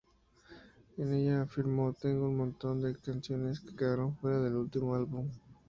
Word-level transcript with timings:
En 0.97 1.13
ella 1.13 1.43
afirmó: 1.43 1.93
"Tengo 1.93 2.25
un 2.27 2.35
montón 2.35 2.81
de 2.81 2.95
canciones 2.95 3.59
que 3.59 3.75
quedaron 3.75 4.15
fuera 4.17 4.39
del 4.39 4.55
último 4.55 4.95
álbum. 4.95 5.29